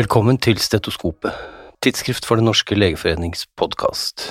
Velkommen 0.00 0.38
til 0.40 0.56
Stetoskopet, 0.56 1.34
tidsskrift 1.84 2.24
for 2.24 2.38
Den 2.38 2.46
norske 2.48 2.76
legeforenings 2.78 3.42
podkast. 3.58 4.22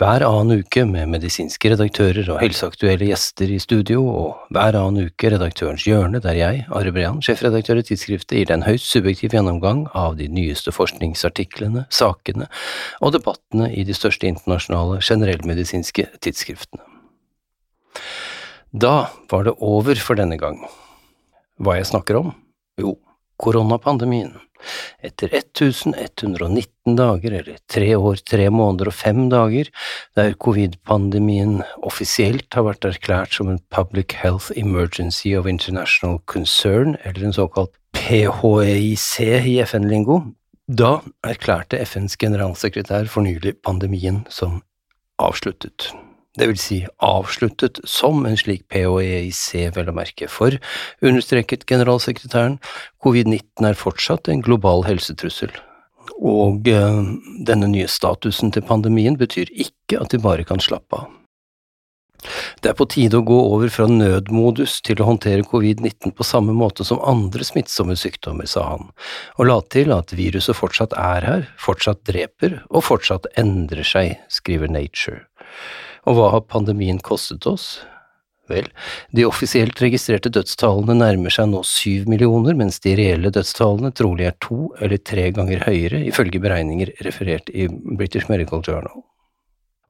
Hver 0.00 0.24
annen 0.26 0.64
uke 0.64 0.82
med 0.88 1.12
medisinske 1.12 1.70
redaktører 1.70 2.26
og 2.32 2.40
helseaktuelle 2.40 3.06
gjester 3.06 3.52
i 3.54 3.58
studio, 3.62 4.00
og 4.02 4.48
hver 4.50 4.74
annen 4.80 5.12
uke 5.12 5.30
Redaktørens 5.30 5.84
hjørne, 5.86 6.18
der 6.24 6.34
jeg, 6.40 6.64
Are 6.74 6.94
Brean, 6.96 7.20
sjefredaktør 7.22 7.78
i 7.78 7.84
tidsskriftet, 7.86 8.34
gir 8.40 8.48
deg 8.50 8.56
en 8.56 8.66
høyst 8.66 8.88
subjektiv 8.88 9.36
gjennomgang 9.36 9.84
av 9.94 10.16
de 10.18 10.26
nyeste 10.32 10.74
forskningsartiklene, 10.74 11.84
sakene 11.92 12.50
og 12.98 13.14
debattene 13.14 13.70
i 13.70 13.86
de 13.86 13.94
største 13.94 14.26
internasjonale 14.32 14.98
generellmedisinske 15.06 16.08
tidsskriftene. 16.18 16.82
Da 18.74 18.96
var 19.30 19.46
det 19.46 19.54
over 19.60 20.02
for 20.02 20.18
denne 20.18 20.40
gang. 20.40 20.64
Hva 21.62 21.78
jeg 21.78 21.92
snakker 21.92 22.24
om? 22.24 22.34
Jo, 22.80 22.96
koronapandemien. 23.42 24.34
Etter 25.02 25.32
1119 25.34 26.96
dager, 26.96 27.34
eller 27.40 27.56
tre 27.70 27.88
år, 27.96 28.20
tre 28.22 28.46
måneder 28.54 28.92
og 28.92 28.94
fem 28.94 29.24
dager, 29.32 29.70
der 30.16 30.36
covid-pandemien 30.38 31.56
offisielt 31.82 32.54
har 32.54 32.68
vært 32.68 32.86
erklært 32.86 33.34
som 33.34 33.50
en 33.50 33.58
Public 33.74 34.14
Health 34.22 34.54
Emergency 34.54 35.34
of 35.38 35.50
International 35.50 36.20
Concern, 36.30 36.94
eller 37.02 37.26
en 37.26 37.34
såkalt 37.34 37.74
PHIC 37.96 39.18
i 39.50 39.58
FN-lingo, 39.66 40.20
da 40.70 41.00
erklærte 41.26 41.82
FNs 41.82 42.14
generalsekretær 42.16 43.10
for 43.10 43.26
nylig 43.26 43.58
pandemien 43.66 44.22
som 44.30 44.62
avsluttet 45.20 45.90
det 46.38 46.48
vil 46.48 46.60
si 46.60 46.78
avsluttet 47.04 47.80
som 47.88 48.24
en 48.26 48.38
slik 48.40 48.64
POEIC, 48.72 49.42
vel 49.76 49.90
å 49.92 49.96
merke, 49.96 50.28
for, 50.32 50.56
understreket 51.04 51.66
generalsekretæren, 51.68 52.56
covid-19 53.04 53.68
er 53.68 53.78
fortsatt 53.78 54.32
en 54.32 54.44
global 54.44 54.86
helsetrussel. 54.88 55.52
Og 56.22 56.68
eh, 56.70 57.02
denne 57.46 57.68
nye 57.70 57.88
statusen 57.90 58.52
til 58.54 58.64
pandemien 58.66 59.18
betyr 59.20 59.52
ikke 59.52 60.00
at 60.00 60.14
de 60.14 60.22
bare 60.22 60.46
kan 60.48 60.62
slappe 60.62 61.02
av. 61.04 61.10
Det 62.62 62.70
er 62.70 62.76
på 62.78 62.86
tide 62.86 63.18
å 63.18 63.26
gå 63.26 63.36
over 63.50 63.70
fra 63.74 63.88
nødmodus 63.90 64.76
til 64.86 65.00
å 65.02 65.08
håndtere 65.08 65.46
covid-19 65.48 66.14
på 66.14 66.26
samme 66.26 66.54
måte 66.54 66.86
som 66.86 67.02
andre 67.02 67.44
smittsomme 67.46 67.96
sykdommer, 67.98 68.46
sa 68.46 68.68
han, 68.76 68.92
og 69.36 69.48
la 69.48 69.58
til 69.74 69.90
at 69.94 70.14
viruset 70.14 70.56
fortsatt 70.56 70.94
er 70.94 71.26
her, 71.26 71.48
fortsatt 71.60 72.04
dreper 72.08 72.60
og 72.70 72.86
fortsatt 72.86 73.26
endrer 73.42 73.86
seg, 73.86 74.14
skriver 74.30 74.70
Nature. 74.70 75.24
Og 76.06 76.18
hva 76.18 76.30
har 76.34 76.46
pandemien 76.50 76.98
kostet 77.02 77.46
oss? 77.46 77.80
Vel, 78.50 78.66
de 79.14 79.22
offisielt 79.24 79.78
registrerte 79.80 80.28
dødstallene 80.34 80.94
nærmer 80.98 81.30
seg 81.32 81.46
nå 81.52 81.60
syv 81.66 82.08
millioner, 82.10 82.54
mens 82.58 82.80
de 82.82 82.96
reelle 82.98 83.30
dødstallene 83.32 83.92
trolig 83.94 84.26
er 84.28 84.34
to 84.42 84.74
eller 84.82 84.98
tre 84.98 85.30
ganger 85.36 85.62
høyere, 85.68 85.98
ifølge 86.10 86.40
beregninger 86.42 86.88
referert 87.06 87.46
i 87.54 87.68
British 87.70 88.26
Medical 88.32 88.60
Journal. 88.66 89.02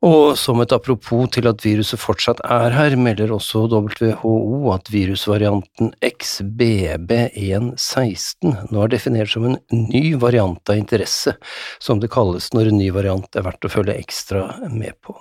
Og 0.02 0.34
som 0.34 0.58
et 0.60 0.72
apropos 0.74 1.30
til 1.30 1.46
at 1.46 1.62
viruset 1.62 2.00
fortsatt 2.02 2.42
er 2.50 2.74
her, 2.74 2.96
melder 2.98 3.30
også 3.36 3.70
WHO 3.70 4.72
at 4.74 4.90
virusvarianten 4.90 5.94
XBB116 6.02 8.74
nå 8.74 8.82
er 8.82 8.90
definert 8.98 9.30
som 9.30 9.46
en 9.46 9.54
ny 9.70 10.18
variant 10.18 10.58
av 10.66 10.74
interesse, 10.76 11.38
som 11.78 12.02
det 12.02 12.10
kalles 12.12 12.52
når 12.52 12.66
en 12.72 12.78
ny 12.82 12.90
variant 12.92 13.36
er 13.38 13.46
verdt 13.46 13.64
å 13.64 13.70
følge 13.78 13.94
ekstra 14.02 14.58
med 14.74 14.92
på. 15.06 15.14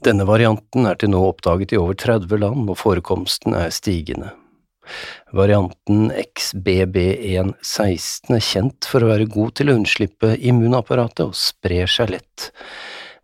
Denne 0.00 0.24
varianten 0.24 0.86
er 0.88 0.96
til 0.96 1.10
nå 1.12 1.18
oppdaget 1.28 1.74
i 1.74 1.78
over 1.80 1.96
30 1.98 2.38
land, 2.40 2.70
og 2.72 2.78
forekomsten 2.80 3.52
er 3.56 3.70
stigende. 3.74 4.30
Varianten 5.36 6.10
XBB116 6.10 8.34
er 8.34 8.40
kjent 8.42 8.84
for 8.88 9.04
å 9.04 9.10
være 9.12 9.28
god 9.30 9.52
til 9.60 9.70
å 9.70 9.76
unnslippe 9.76 10.32
immunapparatet 10.40 11.26
og 11.28 11.36
sprer 11.38 11.86
seg 11.90 12.10
lett, 12.16 12.48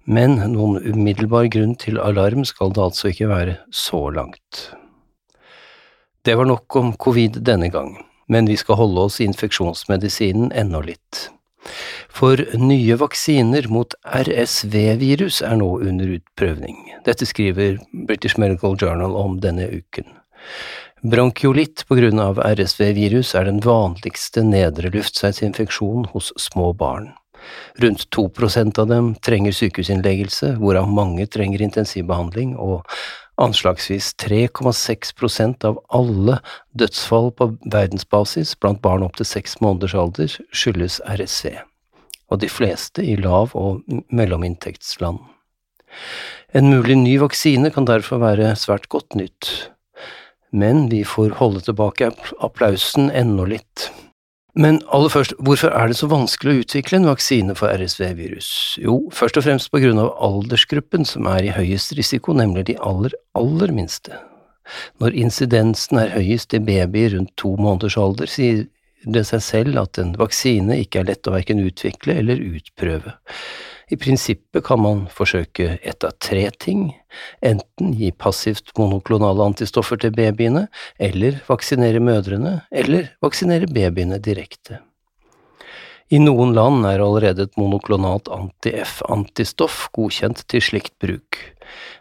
men 0.05 0.37
noen 0.53 0.77
umiddelbar 0.84 1.49
grunn 1.50 1.75
til 1.81 1.99
alarm 1.99 2.45
skal 2.47 2.73
det 2.77 2.84
altså 2.84 3.09
ikke 3.11 3.33
være 3.33 3.55
så 3.75 4.11
langt. 4.15 4.71
Det 6.23 6.34
var 6.39 6.47
nok 6.47 6.77
om 6.79 6.93
covid 7.00 7.41
denne 7.47 7.69
gang, 7.73 7.97
men 8.29 8.47
vi 8.50 8.56
skal 8.61 8.77
holde 8.83 9.00
oss 9.09 9.21
i 9.21 9.27
infeksjonsmedisinen 9.27 10.53
ennå 10.53 10.81
litt. 10.93 11.36
For 12.16 12.41
nye 12.56 12.97
vaksiner 12.97 13.66
mot 13.69 13.93
RSV-virus 14.09 15.43
er 15.44 15.59
nå 15.60 15.66
under 15.84 16.15
utprøvning. 16.15 16.78
Dette 17.04 17.28
skriver 17.28 17.77
British 18.09 18.38
Medical 18.41 18.78
Journal 18.81 19.12
om 19.21 19.34
denne 19.43 19.66
uken. 19.69 20.09
Bronkiolitt 21.05 21.84
av 21.91 22.41
RSV-virus 22.41 23.34
er 23.37 23.44
den 23.44 23.60
vanligste 23.60 24.47
nedre 24.49 24.88
luftveisinfeksjon 24.97 26.09
hos 26.15 26.32
små 26.41 26.72
barn. 26.72 27.12
Rundt 27.84 28.09
2 28.10 28.28
prosent 28.32 28.78
av 28.78 28.88
dem 28.88 29.12
trenger 29.21 29.53
sykehusinnleggelse, 29.53 30.56
hvorav 30.56 30.88
mange 30.88 31.28
trenger 31.28 31.60
intensivbehandling, 31.60 32.56
og 32.56 32.88
anslagsvis 33.37 34.15
3,6% 34.25 35.69
av 35.69 35.84
alle 35.93 36.41
dødsfall 36.72 37.31
på 37.37 37.53
verdensbasis 37.69 38.56
blant 38.56 38.81
barn 38.81 39.05
opp 39.05 39.21
til 39.21 39.34
seks 39.37 39.60
måneders 39.60 39.94
alder 39.94 40.41
skyldes 40.50 41.03
RSV 41.05 41.59
og 42.31 42.41
de 42.42 42.50
fleste 42.50 43.04
i 43.04 43.16
lav- 43.16 43.54
og 43.54 43.82
mellominntektsland. 44.10 45.19
En 46.54 46.70
mulig 46.70 46.97
ny 46.98 47.16
vaksine 47.20 47.70
kan 47.75 47.87
derfor 47.87 48.22
være 48.22 48.54
svært 48.59 48.88
godt 48.88 49.16
nytt, 49.19 49.70
men 50.53 50.88
vi 50.91 51.04
får 51.04 51.37
holde 51.41 51.62
tilbake 51.66 52.10
applausen 52.41 53.10
ennå 53.10 53.47
litt. 53.50 53.91
Men 54.56 54.78
aller 54.88 55.12
først, 55.12 55.34
hvorfor 55.44 55.69
er 55.69 55.91
det 55.91 55.98
så 55.98 56.09
vanskelig 56.09 56.53
å 56.53 56.60
utvikle 56.62 56.97
en 56.97 57.10
vaksine 57.10 57.56
for 57.59 57.69
RSV-virus? 57.69 58.78
Jo, 58.81 59.03
først 59.12 59.37
og 59.37 59.44
fremst 59.44 59.69
på 59.69 59.82
grunn 59.82 60.00
av 60.00 60.14
aldersgruppen 60.25 61.04
som 61.04 61.28
er 61.28 61.44
i 61.44 61.53
høyest 61.53 61.93
risiko, 61.98 62.32
nemlig 62.32 62.64
de 62.70 62.78
aller, 62.81 63.12
aller 63.37 63.75
minste. 63.76 64.16
Når 65.03 65.19
insidensen 65.26 66.00
er 66.00 66.14
høyest 66.14 66.56
i 66.56 66.62
babyer 66.64 67.12
rundt 67.19 67.34
to 67.37 67.53
måneders 67.60 67.98
alder, 68.00 68.31
sier 68.32 68.64
det 69.06 69.22
seg 69.28 69.43
selv 69.44 69.81
at 69.84 70.00
en 70.03 70.15
vaksine 70.19 70.81
ikke 70.83 71.03
er 71.03 71.11
lett 71.12 71.28
å 71.28 71.34
verken 71.34 71.62
utvikle 71.62 72.19
eller 72.21 72.43
utprøve. 72.43 73.15
I 73.87 73.97
prinsippet 74.03 74.65
kan 74.67 74.81
man 74.83 75.05
forsøke 75.15 75.77
ett 75.78 76.05
av 76.05 76.17
tre 76.19 76.49
ting, 76.59 76.89
enten 77.39 77.93
gi 77.94 78.11
passivt 78.11 78.72
monoklonale 78.78 79.47
antistoffer 79.47 80.00
til 80.03 80.11
babyene, 80.17 80.67
eller 80.99 81.39
vaksinere 81.47 82.03
mødrene, 82.03 82.59
eller 82.75 83.12
vaksinere 83.22 83.71
babyene 83.71 84.19
direkte. 84.19 84.81
I 86.11 86.19
noen 86.23 86.53
land 86.55 86.87
er 86.87 87.03
allerede 87.03 87.47
et 87.47 87.56
monoklonalt 87.59 88.28
anti-F-antistoff 88.31 89.88
godkjent 89.94 90.44
til 90.50 90.62
slikt 90.62 90.94
bruk. 91.03 91.38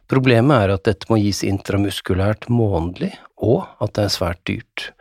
Problemet 0.09 0.61
er 0.61 0.73
at 0.75 0.85
dette 0.85 1.09
må 1.09 1.17
gis 1.17 1.41
intramuskulært 1.45 2.45
månedlig, 2.53 3.15
og 3.41 3.65
at 3.81 3.95
det 3.97 4.05
er 4.05 4.13
svært 4.13 4.43
dyrt. 4.45 4.91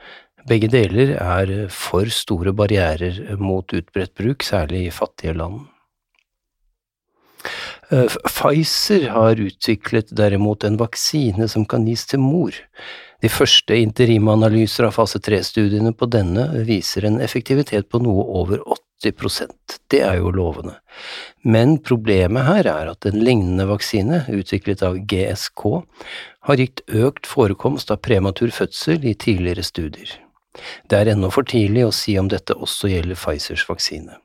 Begge 0.49 0.69
deler 0.69 1.15
er 1.17 1.53
for 1.73 2.11
store 2.13 2.53
barrierer 2.53 3.37
mot 3.41 3.73
utbredt 3.73 4.13
bruk, 4.19 4.45
særlig 4.45 4.87
i 4.89 4.93
fattige 4.93 5.33
land. 5.39 5.63
Eh, 7.91 8.13
Pfizer 8.29 9.09
har 9.13 9.41
utviklet 9.41 10.13
derimot 10.17 10.65
en 10.65 10.77
vaksine 10.81 11.49
som 11.49 11.65
kan 11.69 11.87
gis 11.89 12.07
til 12.09 12.21
mor. 12.21 12.57
De 13.25 13.31
første 13.33 13.77
interimanalyser 13.81 14.85
av 14.89 14.97
fase 14.99 15.21
3-studiene 15.25 15.95
på 15.97 16.09
denne 16.13 16.49
viser 16.69 17.07
en 17.09 17.21
effektivitet 17.25 17.89
på 17.89 18.03
noe 18.05 18.25
over 18.41 18.61
80% 19.05 19.79
Det 19.93 20.01
er 20.05 20.19
jo 20.21 20.33
lovende. 20.33 20.77
Men 21.45 21.79
problemet 21.79 22.45
her 22.45 22.69
er 22.69 22.91
at 22.93 23.07
en 23.09 23.21
lignende 23.21 23.69
vaksine, 23.69 24.25
utviklet 24.29 24.85
av 24.85 25.01
GSK, 25.09 25.65
har 26.49 26.61
gitt 26.61 26.85
økt 26.89 27.29
forekomst 27.29 27.93
av 27.93 28.01
prematur 28.05 28.53
fødsel 28.53 29.05
i 29.05 29.17
tidligere 29.17 29.65
studier. 29.65 30.24
Det 30.91 31.01
er 31.01 31.13
ennå 31.13 31.31
for 31.35 31.47
tidlig 31.49 31.87
å 31.89 31.95
si 31.95 32.17
om 32.21 32.31
dette 32.31 32.55
også 32.55 32.91
gjelder 32.93 33.19
Pfizers 33.19 33.67
vaksine. 33.69 34.19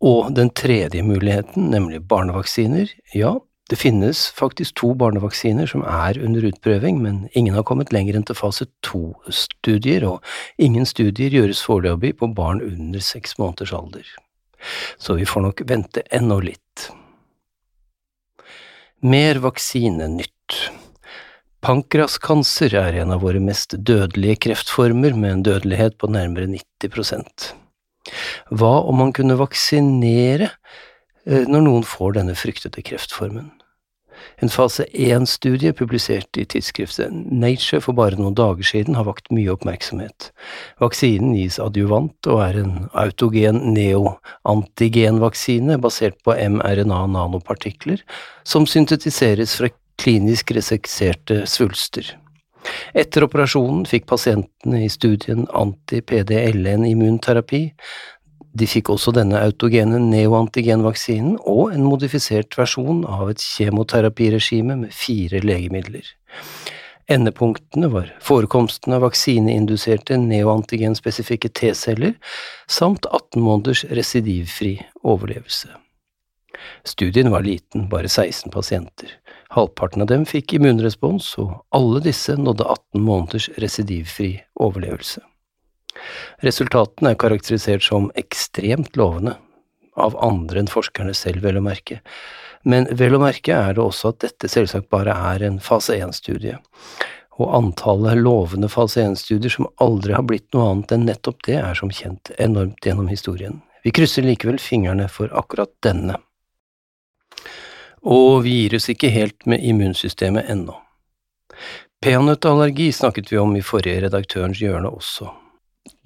Og 0.00 0.32
den 0.32 0.48
tredje 0.56 1.02
muligheten, 1.04 1.68
nemlig 1.74 2.00
barnevaksiner, 2.08 2.88
ja, 3.12 3.34
det 3.70 3.78
finnes 3.78 4.24
faktisk 4.34 4.74
to 4.80 4.94
barnevaksiner 4.98 5.68
som 5.70 5.84
er 5.86 6.18
under 6.18 6.46
utprøving, 6.48 7.02
men 7.02 7.28
ingen 7.38 7.54
har 7.54 7.66
kommet 7.68 7.92
lenger 7.94 8.16
enn 8.18 8.24
til 8.26 8.38
fase 8.38 8.66
to-studier, 8.86 10.06
og 10.08 10.24
ingen 10.58 10.88
studier 10.88 11.30
gjøres 11.30 11.62
foreløpig 11.62 12.16
på 12.18 12.32
barn 12.34 12.64
under 12.64 13.04
seks 13.04 13.36
måneders 13.38 13.74
alder. 13.76 14.08
Så 14.98 15.14
vi 15.20 15.28
får 15.28 15.46
nok 15.46 15.62
vente 15.68 16.02
ennå 16.10 16.40
litt. 16.48 16.90
Mer 19.06 19.38
vaksinenytt. 19.44 20.58
Pankraskancer 21.60 22.72
er 22.72 23.02
en 23.02 23.10
av 23.12 23.20
våre 23.20 23.40
mest 23.44 23.74
dødelige 23.76 24.38
kreftformer, 24.46 25.12
med 25.12 25.30
en 25.30 25.42
dødelighet 25.44 25.98
på 26.00 26.08
nærmere 26.08 26.48
90% 26.48 27.50
Hva 28.48 28.70
om 28.88 28.96
man 29.02 29.12
kunne 29.12 29.36
vaksinere 29.36 30.48
eh, 30.48 31.44
når 31.44 31.66
noen 31.66 31.84
får 31.84 32.16
denne 32.16 32.36
fryktede 32.38 32.80
kreftformen? 32.86 33.50
En 34.40 34.52
fase 34.52 34.86
1-studie 34.88 35.72
publisert 35.76 36.38
i 36.40 36.46
tidsskriftet 36.48 37.12
Nature 37.12 37.80
for 37.84 37.96
bare 37.96 38.16
noen 38.16 38.36
dager 38.36 38.64
siden 38.64 38.96
har 38.96 39.04
vakt 39.08 39.28
mye 39.32 39.52
oppmerksomhet. 39.52 40.30
Vaksinen 40.80 41.34
gis 41.36 41.60
adjuvant 41.60 42.28
og 42.28 42.40
er 42.44 42.56
en 42.62 42.72
autogen 43.04 43.60
neoantigenvaksine 43.76 45.76
basert 45.80 46.16
på 46.24 46.36
mRNA-nanopartikler 46.56 48.00
som 48.48 48.68
syntetiseres 48.68 49.56
fra 49.60 49.68
klinisk 50.00 50.50
resekserte 50.56 51.36
svulster. 51.48 52.04
Etter 52.96 53.24
operasjonen 53.24 53.86
fikk 53.88 54.06
pasientene 54.10 54.84
i 54.84 54.90
studien 54.92 55.46
anti-PDL1-immunterapi, 55.56 57.62
de 58.50 58.66
fikk 58.66 58.90
også 58.90 59.12
denne 59.14 59.38
autogene 59.38 59.98
neoantigenvaksinen 60.02 61.36
og 61.48 61.72
en 61.74 61.84
modifisert 61.86 62.56
versjon 62.58 63.04
av 63.06 63.30
et 63.30 63.40
kjemoterapiregime 63.44 64.76
med 64.82 64.90
fire 64.94 65.40
legemidler. 65.44 66.06
Endepunktene 67.10 67.88
var 67.90 68.10
forekomsten 68.22 68.94
av 68.94 69.04
vaksineinduserte 69.06 70.18
neoantigenspesifikke 70.22 71.50
T-celler 71.58 72.14
samt 72.70 73.08
18 73.10 73.42
måneders 73.42 73.84
residivfri 73.90 74.76
overlevelse. 75.02 75.72
Studien 76.84 77.30
var 77.30 77.44
liten, 77.46 77.88
bare 77.88 78.08
16 78.08 78.52
pasienter. 78.52 79.12
Halvparten 79.54 80.02
av 80.02 80.10
dem 80.10 80.26
fikk 80.28 80.54
immunrespons, 80.56 81.32
og 81.42 81.60
alle 81.74 82.02
disse 82.04 82.36
nådde 82.38 82.66
18 82.66 83.04
måneders 83.04 83.50
residivfri 83.62 84.32
overlevelse. 84.60 85.22
Resultatene 86.44 87.12
er 87.12 87.20
karakterisert 87.20 87.84
som 87.84 88.10
ekstremt 88.20 88.96
lovende, 88.96 89.36
av 89.98 90.14
andre 90.22 90.62
enn 90.62 90.70
forskerne 90.70 91.14
selv, 91.16 91.42
vel 91.44 91.58
å 91.58 91.64
merke. 91.64 92.00
Men 92.64 92.86
vel 92.96 93.16
å 93.16 93.22
merke 93.22 93.56
er 93.56 93.74
det 93.76 93.82
også 93.82 94.12
at 94.12 94.20
dette 94.24 94.50
selvsagt 94.52 94.90
bare 94.92 95.14
er 95.32 95.44
en 95.48 95.58
fase 95.64 95.96
1-studie, 95.98 96.58
og 97.40 97.54
antallet 97.56 98.20
lovende 98.20 98.68
fase 98.68 99.02
1-studier 99.02 99.52
som 99.52 99.68
aldri 99.80 100.14
har 100.16 100.26
blitt 100.28 100.48
noe 100.54 100.70
annet 100.70 100.94
enn 100.94 101.06
nettopp 101.08 101.42
det, 101.48 101.56
er 101.60 101.76
som 101.76 101.92
kjent 101.92 102.32
enormt 102.38 102.84
gjennom 102.84 103.08
historien. 103.10 103.62
Vi 103.84 103.92
krysser 103.96 104.26
likevel 104.26 104.60
fingrene 104.60 105.08
for 105.08 105.32
akkurat 105.36 105.72
denne. 105.84 106.18
Og 108.06 108.42
vi 108.46 108.62
gir 108.62 108.78
oss 108.78 108.88
ikke 108.92 109.10
helt 109.12 109.46
med 109.46 109.64
immunsystemet 109.64 110.48
ennå. 110.52 110.76
Peanøttallergi 112.00 112.88
snakket 112.96 113.28
vi 113.32 113.38
om 113.38 113.52
i 113.56 113.64
forrige 113.64 114.06
redaktørens 114.06 114.62
hjørne 114.62 114.88
også. 114.88 115.28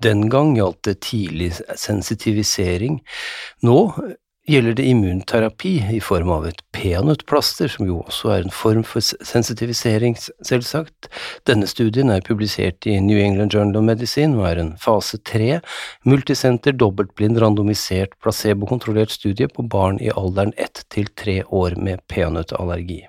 Den 0.02 0.26
gang 0.30 0.56
gjaldt 0.56 0.82
det 0.88 0.96
tidlig 1.06 1.52
sensitivisering. 1.78 2.98
Nå 3.62 3.78
gjelder 4.48 4.74
det 4.76 4.84
immunterapi 4.90 5.72
i 5.96 6.00
form 6.04 6.30
av 6.34 6.46
et 6.48 6.60
peanøttplaster, 6.76 7.70
som 7.72 7.86
jo 7.88 8.02
også 8.02 8.32
er 8.34 8.44
en 8.44 8.52
form 8.52 8.82
for 8.86 9.04
sensitivisering, 9.04 10.16
selvsagt. 10.44 11.08
Denne 11.48 11.68
studien 11.70 12.12
er 12.12 12.24
publisert 12.26 12.86
i 12.88 12.98
New 13.00 13.20
England 13.20 13.54
Journal 13.54 13.80
of 13.80 13.86
Medicine 13.88 14.36
og 14.40 14.48
er 14.50 14.60
en 14.60 14.74
fase 14.80 15.20
tre, 15.24 15.60
multisenter, 16.04 16.76
dobbeltblind, 16.76 17.40
randomisert, 17.40 18.18
placebokontrollert 18.20 19.14
studie 19.14 19.48
på 19.48 19.64
barn 19.64 20.00
i 20.02 20.12
alderen 20.12 20.52
ett 20.60 20.84
til 20.92 21.08
tre 21.16 21.40
år 21.48 21.78
med 21.80 22.04
peanøttallergi. 22.12 23.04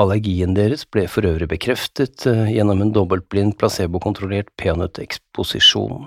Allergien 0.00 0.54
deres 0.56 0.86
ble 0.88 1.04
for 1.12 1.28
øvrig 1.28 1.50
bekreftet 1.50 2.24
eh, 2.24 2.48
gjennom 2.54 2.80
en 2.80 2.94
dobbeltblind 2.96 3.58
placebokontrollert 3.60 4.48
peanøtteksposisjon, 4.56 6.06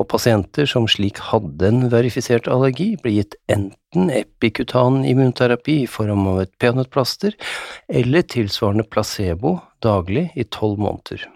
og 0.00 0.08
pasienter 0.10 0.68
som 0.68 0.86
slik 0.90 1.20
hadde 1.30 1.68
en 1.68 1.88
verifisert 1.92 2.48
allergi, 2.50 2.94
ble 3.00 3.16
gitt 3.18 3.36
enten 3.52 4.10
epikutan 4.12 5.02
immunterapi 5.08 5.80
i 5.84 5.90
form 5.90 6.26
av 6.32 6.44
et 6.44 6.54
peanøttplaster 6.60 7.36
eller 7.88 8.26
tilsvarende 8.34 8.86
placebo 8.88 9.58
daglig 9.84 10.30
i 10.34 10.44
tolv 10.44 10.82
måneder. 10.82 11.26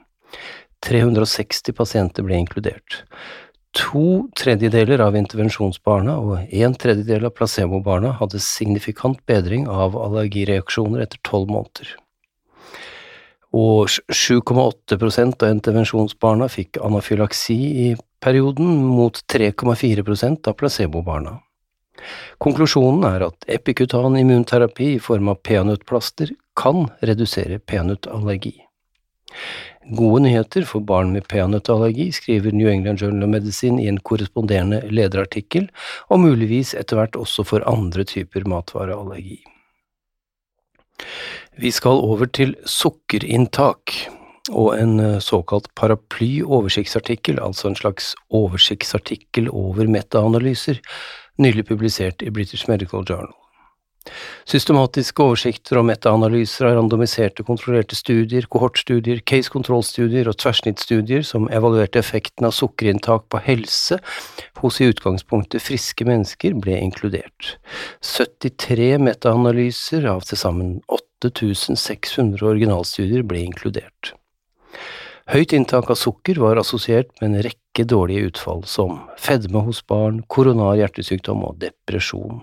360 0.86 1.74
pasienter 1.74 2.26
ble 2.26 2.38
inkludert. 2.38 3.02
To 3.76 4.28
tredjedeler 4.38 5.02
av 5.04 5.16
intervensjonsbarna 5.18 6.16
og 6.22 6.52
en 6.56 6.74
tredjedel 6.80 7.28
av 7.28 7.34
placebobarna 7.36 8.14
hadde 8.18 8.40
signifikant 8.42 9.20
bedring 9.28 9.68
av 9.68 9.96
allergireaksjoner 9.98 11.04
etter 11.04 11.20
tolv 11.26 11.52
måneder. 11.52 11.90
Og 13.56 13.88
7,8% 14.12 15.44
av 15.44 15.52
intervensjonsbarna 15.54 16.48
fikk 16.52 16.80
anafylaksi 16.84 17.56
i 17.56 17.88
perioden, 18.20 18.84
mot 18.84 19.20
3,4% 19.32 20.48
av 20.48 20.56
placebobarna. 20.58 21.38
Konklusjonen 22.38 23.06
er 23.08 23.26
at 23.26 23.48
epikutan 23.50 24.16
immunterapi 24.18 24.94
i 24.94 25.02
form 25.02 25.32
av 25.32 25.40
peanøttplaster 25.46 26.32
kan 26.58 26.86
redusere 27.02 27.58
peanøttallergi. 27.58 28.54
Gode 29.98 30.22
nyheter 30.26 30.66
for 30.68 30.84
barn 30.84 31.14
med 31.14 31.26
peanøttallergi, 31.30 32.10
skriver 32.12 32.52
New 32.52 32.68
England 32.68 33.00
Journal 33.02 33.24
of 33.24 33.32
Medicine 33.32 33.82
i 33.82 33.88
en 33.88 34.00
korresponderende 34.04 34.82
lederartikkel, 34.92 35.68
og 36.12 36.22
muligvis 36.26 36.74
etter 36.76 37.00
hvert 37.00 37.16
også 37.16 37.46
for 37.48 37.64
andre 37.68 38.04
typer 38.08 38.46
matvareallergi. 38.48 39.40
Vi 41.58 41.70
skal 41.74 42.02
over 42.04 42.28
til 42.30 42.54
sukkerinntak 42.68 43.94
og 44.50 44.78
en 44.78 44.98
eh, 45.00 45.18
såkalt 45.24 45.68
paraply 45.78 46.42
oversiktsartikkel, 46.42 47.40
altså 47.42 47.70
en 47.70 47.78
slags 47.78 48.14
oversiktsartikkel 48.34 49.50
over 49.52 49.90
metaanalyser, 49.90 50.80
nylig 51.38 51.68
publisert 51.68 52.22
i 52.22 52.30
British 52.30 52.68
Medical 52.68 53.04
Journal. 53.08 53.34
Systematiske 54.48 55.20
oversikter 55.20 55.80
og 55.80 55.86
metaanalyser 55.90 56.68
av 56.68 56.78
randomiserte 56.78 57.44
kontrollerte 57.44 57.96
studier, 57.98 58.46
kohortstudier, 58.48 59.20
case 59.28 59.52
control-studier 59.52 60.30
og 60.30 60.38
tverrsnittstudier 60.40 61.24
som 61.26 61.48
evaluerte 61.52 62.00
effekten 62.00 62.48
av 62.48 62.54
sukkerinntak 62.56 63.26
på 63.28 63.42
helse 63.44 63.98
hos 64.62 64.80
i 64.80 64.88
utgangspunktet 64.88 65.64
friske 65.64 66.06
mennesker, 66.08 66.56
ble 66.56 66.78
inkludert. 66.80 67.56
73 68.00 68.94
metaanalyser 69.04 70.08
av 70.08 70.24
til 70.28 70.40
sammen 70.40 70.78
8600 70.88 72.48
originalstudier 72.48 73.26
ble 73.28 73.44
inkludert. 73.50 74.14
Høyt 75.28 75.52
inntak 75.52 75.90
av 75.92 75.98
sukker 76.00 76.38
var 76.40 76.56
assosiert 76.56 77.10
med 77.20 77.26
en 77.28 77.42
rekke 77.44 77.84
dårlige 77.84 78.30
utfall, 78.30 78.62
som 78.64 79.02
fedme 79.20 79.60
hos 79.66 79.82
barn, 79.84 80.22
koronar 80.32 80.78
hjertesykdom 80.80 81.42
og 81.44 81.58
depresjon. 81.60 82.38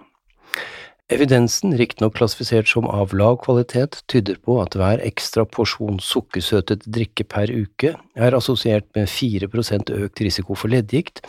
Evidensen, 1.10 1.74
riktignok 1.78 2.16
klassifisert 2.18 2.70
som 2.70 2.86
av 2.90 3.12
lav 3.18 3.40
kvalitet, 3.42 4.00
tyder 4.10 4.38
på 4.42 4.58
at 4.62 4.78
hver 4.78 5.02
ekstra 5.06 5.48
porsjon 5.50 6.00
sukkersøtet 6.02 6.86
drikke 6.86 7.26
per 7.30 7.50
uke 7.54 7.92
er 8.18 8.38
assosiert 8.38 8.86
med 8.98 9.10
4% 9.10 9.90
økt 9.94 10.24
risiko 10.26 10.58
for 10.58 10.74
leddgikt, 10.74 11.22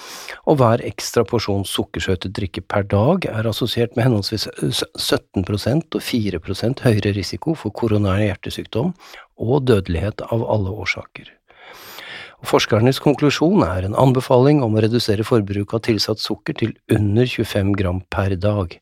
og 0.48 0.60
hver 0.60 0.84
ekstra 0.84 1.24
porsjon 1.28 1.64
sukkersøtet 1.68 2.36
drikke 2.36 2.64
per 2.64 2.88
dag 2.88 3.28
er 3.32 3.48
assosiert 3.48 3.96
med 3.96 4.08
henholdsvis 4.08 4.48
17% 4.60 6.00
og 6.00 6.04
4% 6.08 6.84
høyere 6.84 7.16
risiko 7.16 7.56
for 7.56 7.72
koronær 7.76 8.20
hjertesykdom 8.24 8.92
og 9.36 9.66
dødelighet 9.68 10.24
av 10.28 10.44
alle 10.56 10.72
årsaker. 10.72 11.35
Forskernes 12.44 12.98
konklusjon 13.00 13.62
er 13.64 13.86
en 13.86 13.96
anbefaling 13.96 14.60
om 14.64 14.76
å 14.76 14.82
redusere 14.84 15.24
forbruket 15.24 15.78
av 15.78 15.84
tilsatt 15.86 16.20
sukker 16.20 16.58
til 16.60 16.74
under 16.92 17.24
25 17.24 17.72
gram 17.78 18.02
per 18.12 18.36
dag. 18.36 18.76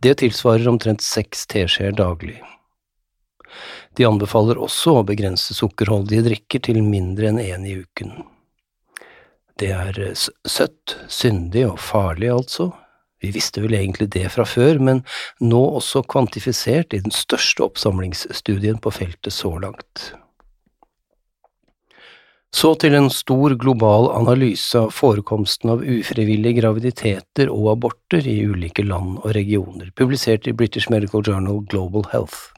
Det 0.00 0.14
tilsvarer 0.22 0.70
omtrent 0.70 1.04
seks 1.04 1.44
teskjeer 1.50 1.92
daglig. 1.92 2.38
De 3.98 4.06
anbefaler 4.06 4.60
også 4.62 5.00
å 5.00 5.06
begrense 5.06 5.54
sukkerholdige 5.56 6.24
drikker 6.28 6.62
til 6.68 6.80
mindre 6.86 7.32
enn 7.32 7.40
én 7.42 7.66
i 7.66 7.76
uken. 7.82 8.14
Det 9.58 9.72
er 9.74 9.96
søtt, 10.14 10.94
syndig 11.10 11.64
og 11.66 11.80
farlig, 11.82 12.30
altså. 12.30 12.70
Vi 13.18 13.32
visste 13.34 13.64
vel 13.64 13.74
egentlig 13.74 14.06
det 14.14 14.28
fra 14.30 14.44
før, 14.46 14.78
men 14.78 15.02
nå 15.42 15.58
også 15.80 16.04
kvantifisert 16.06 16.94
i 16.94 17.02
den 17.02 17.14
største 17.14 17.66
oppsamlingsstudien 17.66 18.78
på 18.78 18.94
feltet 18.94 19.34
så 19.34 19.56
langt. 19.58 20.12
Så 22.54 22.72
til 22.80 22.94
en 22.96 23.10
stor 23.12 23.52
global 23.60 24.08
analyse 24.16 24.78
av 24.80 24.92
forekomsten 24.96 25.72
av 25.74 25.82
ufrivillige 25.84 26.62
graviditeter 26.62 27.50
og 27.52 27.74
aborter 27.74 28.24
i 28.24 28.38
ulike 28.48 28.86
land 28.88 29.18
og 29.20 29.34
regioner, 29.36 29.90
publisert 29.94 30.48
i 30.48 30.54
British 30.56 30.88
Medical 30.90 31.22
Journal 31.26 31.60
Global 31.68 32.08
Health. 32.12 32.54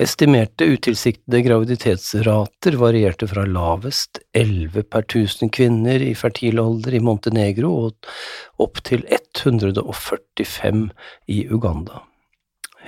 Estimerte 0.00 0.64
utilsiktede 0.64 1.42
graviditetsrater 1.44 2.76
varierte 2.80 3.26
fra 3.28 3.44
lavest 3.44 4.20
11 4.32 4.86
per 4.88 5.04
1000 5.04 5.52
kvinner 5.52 6.00
i 6.00 6.14
fertil 6.16 6.60
alder 6.62 6.96
i 6.96 7.02
Montenegro 7.04 7.72
og 7.82 8.12
opp 8.64 8.80
til 8.88 9.04
145 9.08 10.86
i 11.28 11.42
Uganda. 11.52 12.00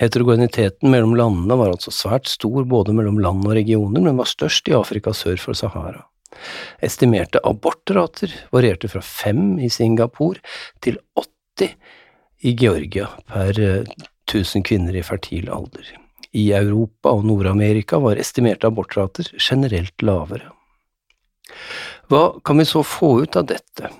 Heterogeniteten 0.02 0.90
mellom 0.90 1.14
landene 1.14 1.54
var 1.60 1.70
altså 1.70 1.92
svært 1.94 2.26
stor 2.26 2.64
både 2.66 2.94
mellom 2.96 3.20
land 3.22 3.44
og 3.46 3.54
regioner, 3.54 4.02
men 4.02 4.18
var 4.18 4.26
størst 4.26 4.66
i 4.66 4.74
Afrika 4.74 5.14
sør 5.14 5.38
for 5.38 5.54
Sahara. 5.54 6.08
Estimerte 6.82 7.38
abortrater 7.46 8.32
varierte 8.50 8.90
fra 8.90 9.02
fem 9.04 9.60
i 9.62 9.70
Singapore 9.70 10.42
til 10.82 10.98
80 11.14 11.76
i 12.42 12.54
Georgia 12.58 13.12
per 13.30 13.54
1000 13.54 14.66
kvinner 14.66 14.96
i 14.98 15.04
fertil 15.06 15.50
alder. 15.52 15.86
I 16.34 16.48
Europa 16.56 17.12
og 17.12 17.26
Nord-Amerika 17.28 18.00
var 18.02 18.18
estimerte 18.18 18.66
abortrater 18.66 19.28
generelt 19.38 20.02
lavere. 20.02 20.50
Hva 22.10 22.40
kan 22.42 22.58
vi 22.58 22.66
så 22.66 22.82
få 22.82 23.20
ut 23.22 23.38
av 23.38 23.46
dette? 23.52 23.92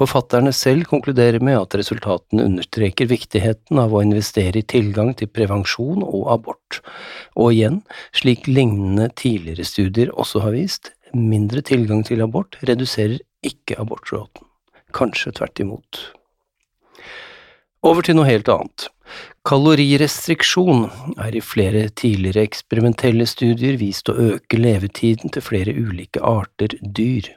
Forfatterne 0.00 0.48
selv 0.56 0.86
konkluderer 0.88 1.42
med 1.44 1.58
at 1.58 1.74
resultatene 1.76 2.46
understreker 2.48 3.10
viktigheten 3.10 3.76
av 3.82 3.92
å 3.92 4.00
investere 4.00 4.62
i 4.62 4.64
tilgang 4.64 5.10
til 5.18 5.28
prevensjon 5.28 6.00
og 6.06 6.30
abort, 6.32 6.78
og 7.36 7.52
igjen, 7.52 7.82
slik 8.16 8.48
lignende 8.48 9.10
tidligere 9.20 9.66
studier 9.68 10.14
også 10.16 10.40
har 10.46 10.56
vist, 10.56 10.94
mindre 11.12 11.60
tilgang 11.60 12.00
til 12.06 12.22
abort 12.24 12.56
reduserer 12.64 13.18
ikke 13.44 13.76
abortråten, 13.82 14.46
kanskje 14.96 15.34
tvert 15.36 15.60
imot. 15.60 16.00
Over 17.84 18.04
til 18.04 18.16
noe 18.16 18.28
helt 18.28 18.48
annet. 18.52 18.88
Kalorirestriksjon 19.48 20.86
er 21.20 21.36
i 21.36 21.44
flere 21.44 21.86
tidligere 21.96 22.46
eksperimentelle 22.48 23.28
studier 23.28 23.76
vist 23.80 24.08
å 24.08 24.16
øke 24.32 24.60
levetiden 24.60 25.32
til 25.32 25.44
flere 25.44 25.76
ulike 25.76 26.24
arter 26.24 26.76
dyr. 26.80 27.28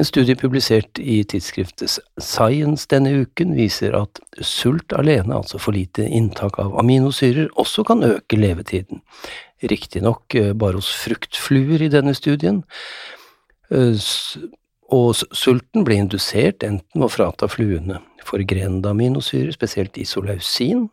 En 0.00 0.06
studie 0.08 0.32
publisert 0.32 0.96
i 0.96 1.18
tidsskriftet 1.28 1.98
Science 2.24 2.88
denne 2.88 3.10
uken 3.20 3.50
viser 3.52 3.92
at 3.98 4.20
sult 4.40 4.94
alene, 4.96 5.34
altså 5.36 5.58
for 5.60 5.76
lite 5.76 6.06
inntak 6.08 6.56
av 6.62 6.72
aminosyrer, 6.80 7.50
også 7.60 7.84
kan 7.84 8.06
øke 8.06 8.38
levetiden. 8.38 9.02
Riktignok 9.60 10.38
eh, 10.40 10.54
bare 10.56 10.80
hos 10.80 10.88
fruktfluer 11.02 11.84
i 11.84 11.90
denne 11.92 12.14
studien, 12.16 12.62
eh, 13.68 14.08
og 14.88 15.20
sulten 15.36 15.84
ble 15.84 15.98
indusert 16.00 16.64
enten 16.64 16.96
ved 16.96 17.10
å 17.10 17.12
frata 17.12 17.50
fluene 17.52 18.00
forgrenede 18.24 18.94
aminosyrer, 18.94 19.52
spesielt 19.52 20.00
isolausin, 20.00 20.86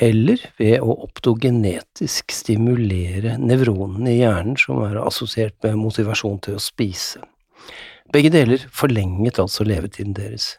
eller 0.00 0.40
ved 0.56 0.80
å 0.80 0.96
optogenetisk 1.04 2.32
stimulere 2.32 3.36
nevronene 3.36 4.16
i 4.16 4.22
hjernen 4.22 4.56
som 4.56 4.80
er 4.86 4.96
assosiert 5.04 5.58
med 5.66 5.76
motivasjon 5.84 6.40
til 6.48 6.56
å 6.56 6.64
spise. 6.64 7.20
Begge 8.12 8.28
deler 8.32 8.64
forlenget 8.76 9.38
altså 9.40 9.64
levetiden 9.64 10.12
deres. 10.16 10.56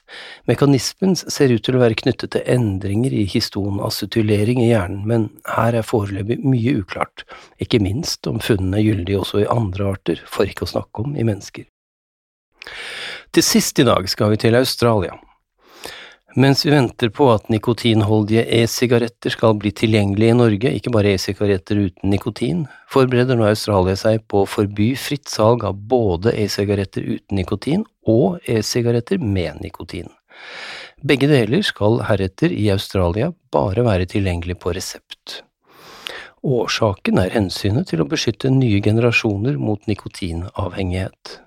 Mekanismen 0.50 1.14
ser 1.16 1.54
ut 1.54 1.62
til 1.66 1.78
å 1.78 1.84
være 1.84 1.98
knyttet 2.00 2.34
til 2.34 2.48
endringer 2.50 3.14
i 3.14 3.28
histonacetylering 3.30 4.64
i 4.64 4.72
hjernen, 4.72 5.04
men 5.10 5.28
her 5.46 5.78
er 5.78 5.86
foreløpig 5.86 6.40
mye 6.42 6.74
uklart, 6.82 7.28
ikke 7.62 7.82
minst 7.84 8.26
om 8.30 8.42
funnene 8.42 8.82
er 8.82 8.88
gyldige 8.88 9.22
også 9.22 9.44
i 9.44 9.52
andre 9.54 9.92
arter, 9.94 10.24
for 10.26 10.50
ikke 10.50 10.66
å 10.66 10.74
snakke 10.74 11.06
om 11.06 11.14
i 11.14 11.28
mennesker. 11.28 11.70
Til 13.34 13.46
sist 13.46 13.80
i 13.82 13.86
dag 13.86 14.10
skal 14.10 14.34
vi 14.34 14.42
til 14.42 14.58
Australia. 14.58 15.14
Mens 16.36 16.64
vi 16.66 16.72
venter 16.74 17.12
på 17.14 17.28
at 17.30 17.46
nikotinholdige 17.54 18.42
e-sigaretter 18.58 19.30
skal 19.36 19.54
bli 19.62 19.70
tilgjengelige 19.78 20.34
i 20.34 20.38
Norge, 20.40 20.72
ikke 20.74 20.94
bare 20.96 21.12
e-sigaretter 21.14 21.78
uten 21.78 22.10
nikotin, 22.10 22.64
forbereder 22.90 23.38
nå 23.38 23.46
Australia 23.52 23.94
seg 24.00 24.24
på 24.32 24.42
å 24.42 24.50
forby 24.50 24.96
fritt 24.98 25.30
salg 25.30 25.62
av 25.70 25.78
både 25.78 26.34
e-sigaretter 26.42 27.06
uten 27.06 27.38
nikotin 27.38 27.86
og 28.10 28.42
e-sigaretter 28.50 29.22
med 29.22 29.62
nikotin. 29.62 30.10
Begge 31.06 31.30
deler 31.30 31.62
skal 31.62 32.02
heretter 32.10 32.50
i 32.50 32.66
Australia 32.74 33.30
bare 33.54 33.86
være 33.86 34.10
tilgjengelig 34.10 34.58
på 34.64 34.74
resept. 34.74 35.44
Årsaken 36.44 37.22
er 37.22 37.38
hensynet 37.38 37.94
til 37.94 38.02
å 38.02 38.10
beskytte 38.10 38.50
nye 38.50 38.82
generasjoner 38.82 39.62
mot 39.62 39.86
nikotinavhengighet. 39.86 41.43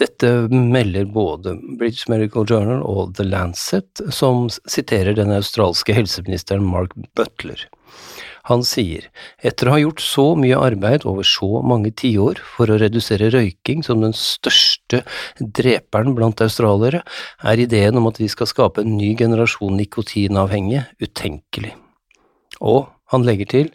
Dette 0.00 0.30
melder 0.50 1.06
både 1.06 1.54
British 1.78 2.10
Medical 2.10 2.46
Journal 2.50 2.82
og 2.82 3.14
The 3.18 3.26
Lancet, 3.28 4.02
som 4.10 4.48
siterer 4.50 5.14
den 5.16 5.32
australske 5.34 5.94
helseministeren 5.96 6.66
Mark 6.66 6.96
Butler. 7.14 7.68
Han 8.50 8.60
sier, 8.66 9.06
etter 9.40 9.70
å 9.70 9.72
ha 9.72 9.80
gjort 9.80 10.02
så 10.04 10.24
mye 10.36 10.58
arbeid 10.60 11.06
over 11.08 11.24
så 11.24 11.62
mange 11.64 11.94
tiår 11.96 12.42
for 12.56 12.68
å 12.68 12.76
redusere 12.80 13.30
røyking 13.32 13.80
som 13.86 14.02
den 14.04 14.12
største 14.18 15.00
dreperen 15.40 16.12
blant 16.18 16.42
australiere, 16.44 17.00
er 17.40 17.62
ideen 17.62 17.96
om 17.96 18.10
at 18.10 18.20
vi 18.20 18.28
skal 18.28 18.50
skape 18.50 18.84
en 18.84 18.98
ny 18.98 19.14
generasjon 19.16 19.78
nikotinavhengige 19.80 20.84
utenkelig. 21.00 21.72
Og 22.60 22.90
han 23.14 23.24
legger 23.24 23.48
til, 23.48 23.72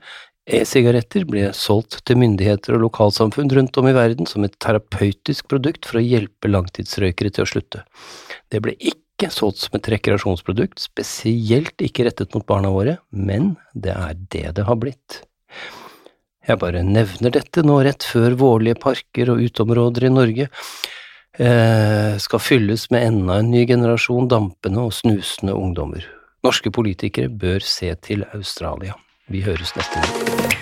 E-sigaretter 0.50 1.28
ble 1.30 1.52
solgt 1.54 2.00
til 2.10 2.18
myndigheter 2.18 2.74
og 2.74 2.88
lokalsamfunn 2.88 3.52
rundt 3.54 3.78
om 3.78 3.90
i 3.90 3.94
verden 3.94 4.26
som 4.30 4.46
et 4.46 4.56
terapeutisk 4.58 5.46
produkt 5.52 5.86
for 5.86 6.00
å 6.00 6.04
hjelpe 6.04 6.50
langtidsrøykere 6.50 7.30
til 7.36 7.46
å 7.46 7.50
slutte. 7.52 7.84
Det 8.50 8.62
ble 8.66 8.74
ikke 8.80 9.30
solgt 9.34 9.62
som 9.62 9.78
et 9.78 9.90
rekreasjonsprodukt, 9.94 10.82
spesielt 10.82 11.84
ikke 11.86 12.08
rettet 12.08 12.34
mot 12.34 12.48
barna 12.50 12.72
våre, 12.74 12.98
men 13.14 13.54
det 13.76 13.94
er 13.94 14.16
det 14.34 14.48
det 14.58 14.66
har 14.66 14.80
blitt. 14.82 15.20
Jeg 16.50 16.58
bare 16.64 16.82
nevner 16.82 17.36
dette 17.36 17.62
nå 17.62 17.76
rett 17.86 18.08
før 18.10 18.38
vårlige 18.40 18.80
parker 18.82 19.30
og 19.36 19.44
uteområder 19.46 20.08
i 20.08 20.12
Norge 20.14 20.48
eh, 20.48 22.16
skal 22.18 22.42
fylles 22.42 22.88
med 22.90 23.06
enda 23.06 23.38
en 23.38 23.52
ny 23.54 23.68
generasjon 23.70 24.32
dampende 24.32 24.88
og 24.88 24.96
snusende 24.98 25.54
ungdommer. 25.54 26.08
Norske 26.42 26.72
politikere 26.74 27.30
bør 27.30 27.62
se 27.62 27.92
til 28.02 28.26
Australia. 28.34 28.98
Vi 29.30 29.42
høres 29.42 29.76
neste 29.76 30.02
gang. 30.02 30.59